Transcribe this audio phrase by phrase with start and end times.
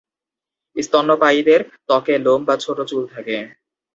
[0.75, 3.37] স্তন্যপায়ীদের ত্বকে লোম বা ছোট চুল থাকে।